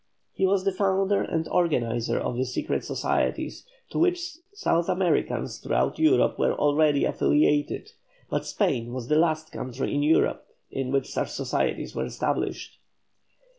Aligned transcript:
He 0.33 0.47
was 0.47 0.63
the 0.63 0.71
founder 0.71 1.21
and 1.21 1.47
organiser 1.47 2.17
of 2.17 2.35
the 2.35 2.43
secret 2.43 2.83
societies 2.83 3.67
to 3.91 3.99
which 3.99 4.37
South 4.51 4.89
Americans 4.89 5.59
throughout 5.59 5.99
Europe 5.99 6.39
were 6.39 6.55
already 6.55 7.05
affiliated, 7.05 7.91
but 8.27 8.47
Spain 8.47 8.93
was 8.93 9.09
the 9.09 9.19
last 9.19 9.51
country 9.51 9.93
in 9.93 10.01
Europe 10.01 10.47
in 10.71 10.89
which 10.91 11.11
such 11.11 11.29
societies 11.29 11.93
were 11.93 12.05
established. 12.05 12.79